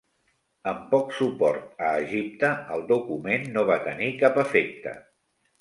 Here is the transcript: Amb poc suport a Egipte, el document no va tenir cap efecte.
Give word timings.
Amb 0.71 0.79
poc 0.93 1.11
suport 1.17 1.83
a 1.89 1.91
Egipte, 2.07 2.51
el 2.79 2.87
document 2.95 3.47
no 3.59 3.67
va 3.71 3.79
tenir 3.91 4.11
cap 4.25 4.45
efecte. 4.49 4.97